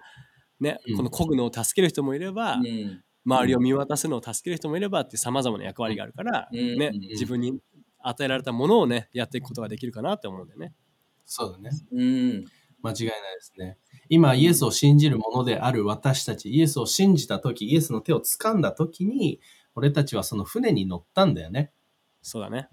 [0.60, 0.98] ね、うん。
[0.98, 3.04] この漕ぐのを助ける人もいれば、うん。
[3.26, 6.78] 周りを見渡すのを助ける人もいればってさまざまな役割があるから、うん。
[6.78, 7.00] ねうん。
[7.10, 7.60] 自分に
[8.04, 10.74] 与えられたものをねやっていくことができるかなって思うんだよね。
[11.26, 11.72] そうだね。
[11.92, 12.46] うん
[12.84, 13.78] 間違いないですね。
[14.10, 19.40] 今、イエスを信じるものである私たち、イエスを信じたとき、イエスの手を掴んだときに、
[19.76, 21.72] 俺たちはその船に乗ったんだよね。
[22.22, 22.70] そうだね。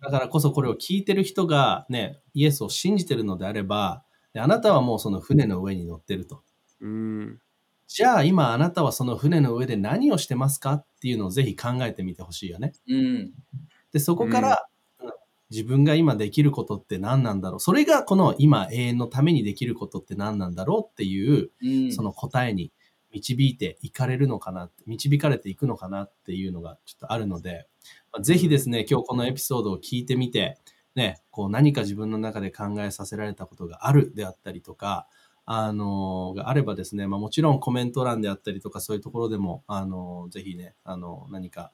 [0.00, 6.42] だからこそこれを聞いてる人がね、イエスを信じてるのであれば、であなたはもうその船の上に乗ってると。
[6.80, 7.40] うん。
[7.88, 12.72] じゃあ今あなたはその船の上で何をしてますかっていうのをぜひ考えてみてほしいよね。
[12.88, 13.32] うん
[13.96, 14.76] で、そこから、うん
[15.48, 17.60] 自分が今できることって何なんだろう。
[17.60, 21.92] それがこの今永遠のためにできることって何なんだろうっていう、うん。
[21.92, 22.72] その答えに
[23.12, 27.68] 導いていかれるのかなって、導かれていくのかなっていうのがちょっとあるので、
[28.12, 30.58] まあぜひですね、今日このエピソードを聞いてみて、
[30.96, 35.06] ね、こう何か自分の中で考えさせられたことがあるであったりとか、
[35.44, 41.70] あのがあればですね、まあもちろんコメント欄であったりとかそういうところでも、あのぜひね、あの何か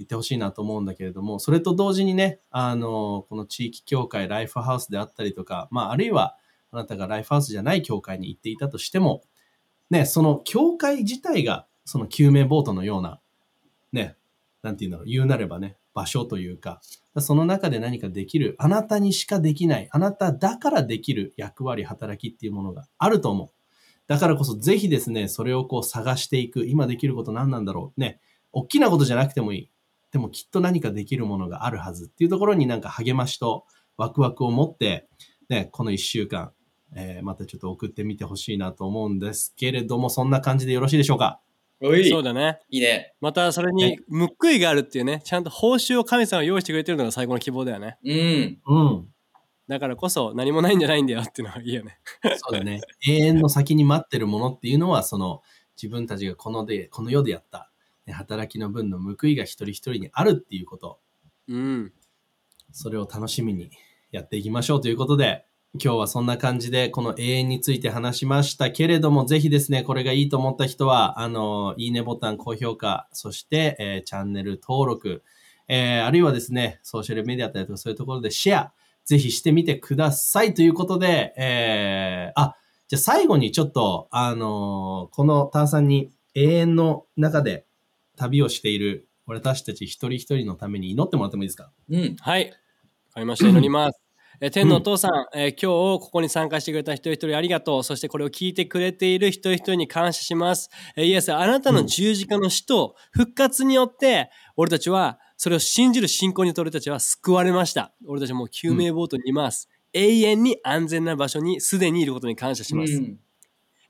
[0.00, 6.36] 言ってほしいなと思うんだけれども、それと同時にね、あのこの地域協会、ライフハウスであったりとか、まああるいは
[6.70, 9.22] あなたがライフハウスじゃない協会に行っていたとしても、
[9.90, 13.20] ね、その教会自体がその救命ボートのような、
[13.92, 14.16] ね、
[14.62, 16.80] なんていうんだろう、言うなればね、場所というか、
[17.18, 23.50] その中で何かできる、あなたにしかできない、あなただからできる役割、働きっていうものがあると思う。
[24.06, 28.00] だからこそぜひですね、それをこう探していく、今できること何なんだろう。
[28.00, 28.20] ね、
[28.52, 29.70] 大きなことじゃなくてもいい。
[30.12, 33.64] でもきっと何かできるものがあるはずっていうところになんか励ましと
[33.96, 35.08] ワクワクを持って、
[35.48, 36.52] ね、この一週間、
[36.94, 41.40] えーまたちょっと送ってみてほしいなと思うんですけれども、そんな感じでよろしいでしょうか？
[41.82, 42.58] おいそうだね。
[42.68, 47.98] いいねまたそれに報いがあるっていうね、ちゃんと報酬を神様が用意してくれてるのが最高の希望だよね。
[48.04, 49.08] うんうん。
[49.66, 52.00] だからこそ何もないんじゃないんだよっていうのはいいよね。
[52.36, 52.80] そうだね。
[53.08, 55.42] 永遠の先に待ってるものっていうのは、その
[55.80, 57.64] 自分たちがこので、この世でやった、ね
[58.12, 61.00] 働きの分の報いが一人一人にあるっていうこと。
[61.48, 61.92] うん。
[62.72, 63.70] それを楽しみに
[64.12, 65.44] やっていきましょうということで、
[65.74, 75.22] 今日はそんな感じでこの永遠について話しましたけれども、ぜひですね、これがいいと思った人は、あの、いいねボタン、高評価、そして、えーチャンネル登録、
[75.68, 78.72] えーあるいはですね、ソーシャルメディアだったりとかそういうところでシェア、
[79.04, 82.56] ぜひしてみてくださいということで、えーあ、
[82.88, 87.64] じゃあ最後にちょっと、あのこのターさんに永遠の中で
[88.20, 91.70] 旅をしている私たち一人一人のために祈ってもらってもいいですか？
[91.88, 92.50] うんはい。
[93.14, 93.48] かりました。
[93.48, 94.00] 祈ります。
[94.42, 97.82] えー天のお父さん、えー今日ここに参加してくれた一人一人ありがとう。
[97.84, 100.68] そしてこれを聞いてくれている一人一人に感謝します。
[100.96, 107.92] えーイエス、あなたの十字架の死と復活によって、俺たちはそれを信じる信仰によって俺たちは救われました。
[108.06, 109.68] 俺たちはもう救命ボートにいます。
[109.92, 112.92] 永遠に安全な場所にすでにいることに感謝します。
[112.94, 113.18] うん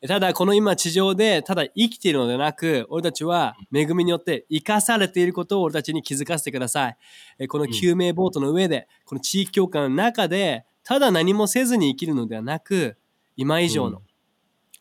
[0.07, 6.97] ただこの今地上でただ生きているのではなく俺たちは恵みによって生かされていることを俺たちに気づかせてください。
[7.39, 12.97] えこの救命ボートの上でこの地域教会の中でただ何もせずに生きるのではなく
[13.37, 14.03] 今以上の、うん。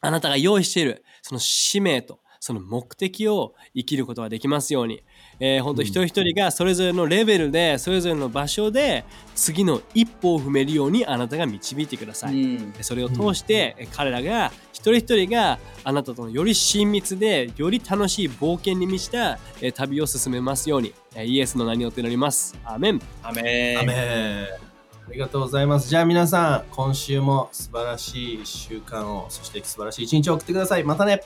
[0.02, 5.04] あなたが用意しているその使命とその目的を生きることができますように、
[5.40, 9.04] えー、本当一人一人がそれぞれのレベルでそれぞれの場所で
[9.36, 22.58] 次の一歩を踏めるようにあなたが導いてください、うんそれを通してえ彼らが一人一人があなたとのより親密でより楽しい冒険に満ちたえ旅を進めますようにえイエスの名によって祈ります。
[22.64, 23.02] アーメン。
[23.24, 24.70] アメンアメン
[25.10, 25.90] ありがとうございます。
[25.90, 30.84] じゃあ皆さん、今週も素晴らしい習慣を、そして素晴らしい一日を送ってください。
[30.84, 31.22] またね。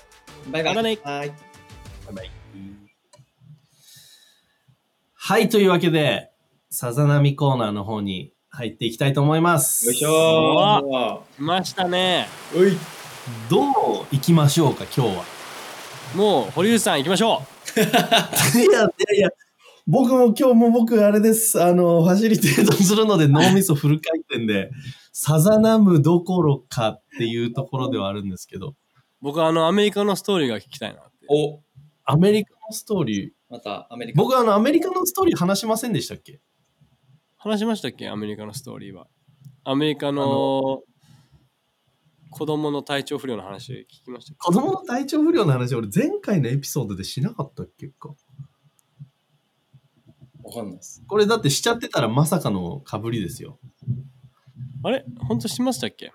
[0.51, 0.75] バイバイ。
[0.75, 1.29] またねはい。
[1.29, 2.31] バイバイ。
[5.13, 6.31] はい、というわけで、
[6.69, 9.85] さざ波コーナーの方に入っていきたいと思います。
[9.85, 12.27] よいしょ来ましたね。
[12.53, 12.57] い。
[13.49, 15.23] どう行きましょうか、今日は。
[16.15, 17.41] もう堀内さん行きましょ
[17.75, 19.29] いやいやいや、
[19.87, 21.63] 僕も今日も僕あれです。
[21.63, 24.71] あの、ファシリテートするので脳みそフル回転で、
[25.11, 28.75] さざ波どころかっていうところではあるんですけど、う。
[29.23, 31.11] 僕はあのアメリカのストーリーが聞きたいなって。
[31.29, 31.61] お、
[32.03, 34.21] アメリカのストーリー、またアメリカ。
[34.21, 36.41] 僕あのアメリカのストーリー話しませんでしたっけ？
[37.37, 38.09] 話しましたっけ？
[38.09, 39.07] アメリカのストーリーは。
[39.63, 40.81] アメリカあの
[42.31, 48.09] 子供の体調不良の話聞きましたっ子供の体調不良の話、俺前回のエピソードでしなかったっけか？
[50.43, 51.01] わかんないです。
[51.07, 53.57] これだってしちゃってたらまさかの被りですよ。
[53.77, 53.87] け
[54.83, 55.05] あれ？
[55.29, 56.11] 本当しましたっけ？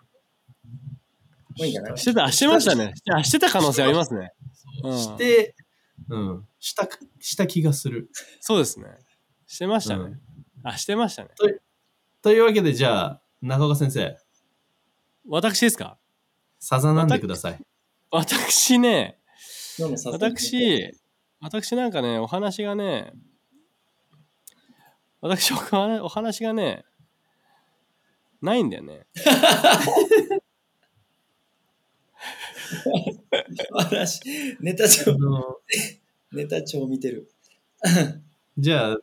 [1.65, 2.95] いいんじゃないしてた、あしてましたね。
[3.13, 4.33] あしてた可能性ありますね。
[4.85, 5.55] うんして、
[6.09, 6.89] うん、した、
[7.21, 8.11] した気がする。
[8.41, 8.87] そうですね。
[9.47, 10.03] してましたね。
[10.05, 10.21] うん
[10.65, 11.31] あ、してましたね。
[12.21, 14.19] というわけで、じゃあ、中岡先生、
[15.29, 15.99] 私ですか？
[16.59, 17.61] さざなんでください。
[18.11, 19.19] 私ね、
[19.79, 20.93] 私、
[21.41, 23.13] 私なんかね、お話がね、
[25.21, 26.85] 私、お話がね、
[28.43, 29.07] ないんだよね。
[33.73, 34.21] 話、
[34.61, 35.59] ネタあ帳、の
[36.33, 37.31] ネタ帳見てる。
[38.59, 38.99] じゃあ、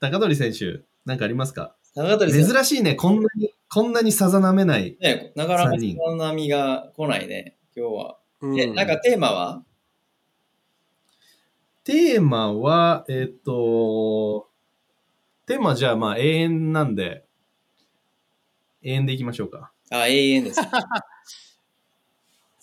[0.00, 1.74] 高取選手、なんかありますか？
[1.94, 2.54] 長鳥さん。
[2.54, 4.96] 珍しいね、こんなに、こんなにさざなめない。
[5.00, 8.18] ね、なかなか三人その波が来ないね、今日は。
[8.40, 9.64] うんえ、なんかテーマは？
[11.84, 14.48] テーマは、えっ、と、
[15.46, 17.24] テーマはじゃあまあ永遠なんで、
[18.82, 19.72] 永遠でいきましょうか。
[19.90, 20.60] あ、永遠です。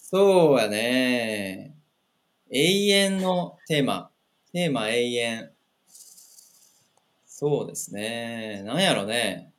[0.07, 1.75] そうやね。
[2.51, 4.11] 永遠のテーマ。
[4.53, 5.51] テーマ永遠。
[7.25, 8.61] そうですね。
[8.67, 9.51] なんやろね。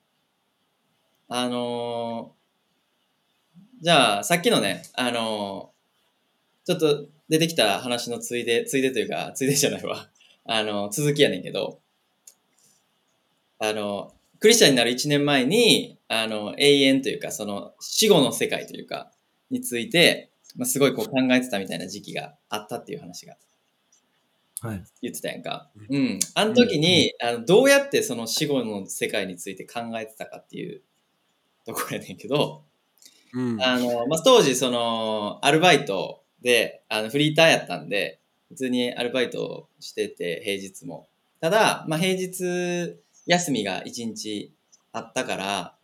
[1.28, 10.08] あのーじゃあ、さっきのね、あのーちょっと出てきた話のついで、ついでというか、ついでじゃないわ。
[10.44, 11.80] あの、続きやねんけど、
[13.58, 19.10] あの、クリスチャンになる1年前に、あの、永遠というか、その、死後の世界というか、
[19.50, 23.36] について、まあ、すごいこう考えてたみたいな時期があったっていう話が
[24.62, 24.84] はい。
[25.02, 25.70] 言ってたやんか。
[25.90, 26.18] うん。
[26.34, 30.82] あの時に、あのどうやってその死後の世界について考えてたかっていう
[31.66, 32.64] ところやねんけど、
[33.34, 41.08] うんあの、まあ、当時その、アルバイトで、あの、フリーターやったんで、普通にアルバイトをしてて、平日も。
[41.40, 42.96] ただ、まあ、平日
[43.26, 44.54] 休みが1日
[44.92, 45.74] あったから、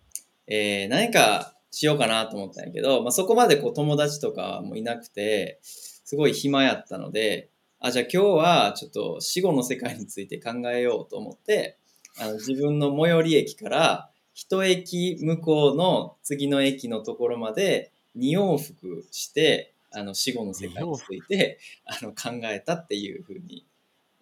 [0.47, 7.49] えー、何かしようかなと思ったんやけど、まあ、そこまでこう友達とかもいなくて、すごい暇やったので、
[7.81, 11.79] あ、じゃあ今日はちょっと死後の世界について考えようと思って、
[12.21, 23.67] あの自分の最寄り駅から一駅向こうの次の駅のところまで2往復して、あの死後の世界についてあの考えたっていうふうに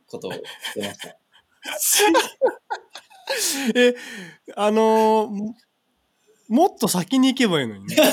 [0.07, 0.40] ことをし
[0.74, 1.16] てました。
[3.74, 3.94] え、
[4.57, 5.69] あのー
[6.51, 7.96] ももっと先に行けばいいのにね。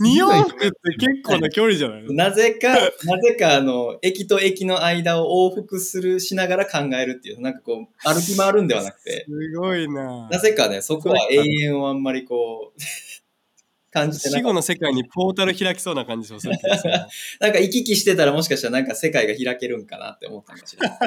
[0.00, 2.02] 二往復って結構な距離じゃない？
[2.04, 2.72] のなぜか、
[3.04, 12.80] なぜかあの、駅と駅の間を往復するしながら考えるっていう、なんかこう、歩き回るんではなくて、すごいななぜかね、そこは永遠をあんまりこう、
[13.92, 14.40] 感じてなかった。
[14.40, 16.48] 死後の世界にポータル開きそうな感じします
[17.40, 20.98] なんか行き来してたらもしかしたらなんか世界が開けるんかなって思ったかもしれない。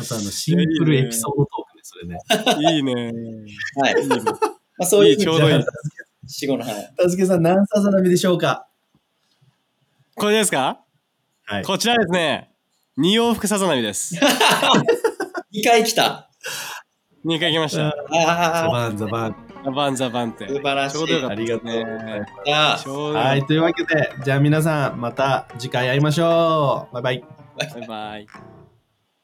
[0.00, 2.74] あとあの、シンプルエピソードトークね、それね。
[2.76, 3.12] いいね。
[3.76, 4.02] はい。
[4.02, 4.16] いいね
[4.78, 5.64] まあ、そういういいちょうどいいじゃあ
[6.26, 6.94] 死後のはい。
[6.96, 8.68] たすけさん、何さざ波でしょうか？
[10.14, 10.80] これですか？
[11.44, 11.64] はい。
[11.64, 12.50] こちらですね。
[12.96, 14.14] 二往復さざ波です。
[15.54, 16.30] 2回来た。
[17.24, 17.88] 2回来ました。
[17.88, 19.36] ああ、ザバンザバン。
[19.64, 20.48] ザバンザバンって。
[20.48, 20.96] 素晴らしい。
[20.96, 22.26] ちょうどよかったありがとうございね。
[22.44, 26.94] じゃあちょうどよかっはい、というわけで、じゃあ皆さん、また次回会いましょう。
[26.94, 27.24] バイバイ。
[27.58, 28.57] たバイバイ。